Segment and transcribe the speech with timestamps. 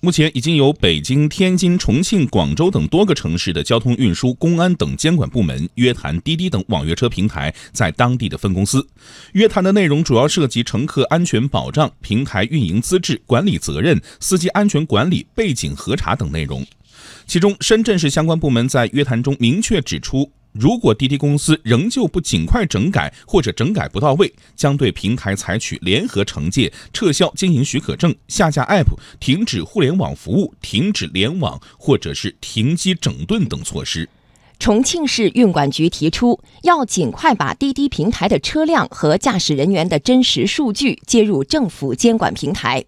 [0.00, 8.86] 目前已经有北京、天津、重庆、广州等多个城市的交通运输、公安等监管部门约谈滴滴等网约车平台在当地的分公司。
[9.32, 16.64] 约谈的内容主要涉及乘客安全保障、平台运营资质、管理责任、司机安全管理、背景核查等内容。
[17.26, 20.30] 其中，深圳市相关部门在约谈中明确指出。
[20.52, 28.86] 如果滴滴公司仍旧不尽快整改，或者整改不到位，将对平台采取联合惩戒、撤销经营许可证、下架 App、
[29.20, 34.08] 停止互联网服务、停止联网或者是停机整顿等措施。
[34.58, 42.84] 重庆市运管局提出，要尽快把滴滴平台的车辆和驾驶人员的真实数据接入政府监管平台。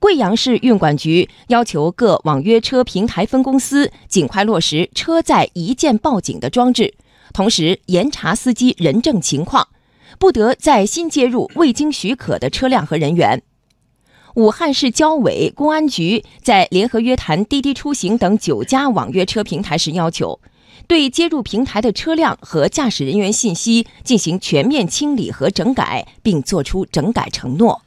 [0.00, 6.94] 贵阳市运管局要求各网约车平台分公司尽快落实车载一键报警的装置，
[7.32, 9.66] 同时严查司机人证情况，
[10.18, 13.42] 不得再新接入未经许可的车辆和人员。
[14.36, 20.38] 武汉市交委、公安局在联合约谈滴滴出行等九家网约车平台时，要求
[20.86, 27.82] 对接入平台的车辆和驾驶人员信息进行全面清理和整改，并作出整改承诺。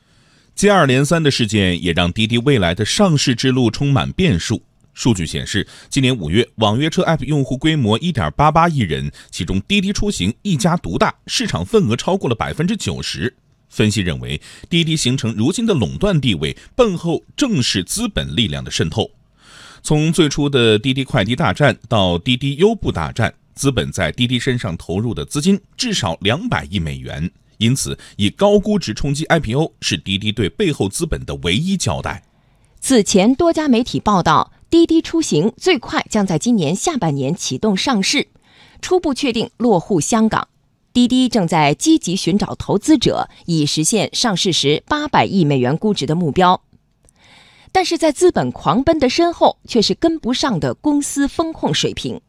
[0.61, 4.61] 接二连三的事件也让滴滴未来的上市之路充满变数。
[4.93, 13.35] 数据显示，今年五月，网约车 App 用户规模一点八八亿人，其中滴滴出行一家独大，市场份额超过了百分之九十。
[13.69, 14.39] 分析认为，
[14.69, 19.09] 滴滴形成如今的垄断地位，背后正是资本力量的渗透。
[19.81, 27.31] 从最初的滴滴快滴大战到滴滴优步大战，资本在滴滴身上投入的资金至少两百亿美元。
[27.61, 32.23] 因此，以高估值冲击 IPO 是滴滴对背后资本的唯一交代。
[32.79, 38.29] 此前多家媒体报道，滴滴出行最快将在今年下半年启动上市，
[38.81, 40.47] 初步确定落户香港。
[40.91, 46.63] 滴滴正在积极寻找投资者，以实现上市时八百亿美元估值的目标。
[47.71, 52.19] 但是在资本狂奔的身后，却是跟不上的公司风控水平。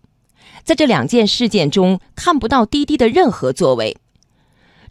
[0.63, 3.97] 在这两件事件中，看不到滴滴的任何作为。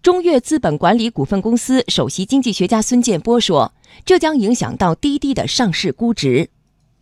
[0.01, 3.71] 中越资本管理股份公司首席经济学家孙建波说
[4.03, 6.49] ：“这将影响到滴滴的上市估值。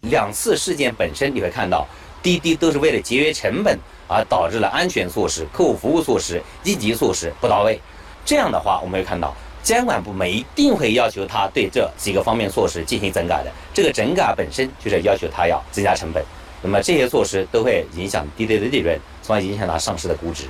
[0.02, 1.88] 两次事件本身，你会看到
[2.22, 3.80] 滴滴都是为了节约成本，
[4.10, 7.80] 而导致了安全措施、客户服务措施、应急措施不到位。
[8.26, 9.34] 这样的话，我们会看到
[9.64, 13.52] 监管部门一定会要求他对这几个方面措施进行整改的。
[13.74, 16.22] 这个整改本身就是要求他要增加成本，
[16.62, 20.44] 那么这些措施都会影响滴滴的利润，从而影响它上市的估值。”